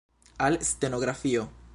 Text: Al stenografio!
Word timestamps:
Al 0.45 0.57
stenografio! 0.63 1.47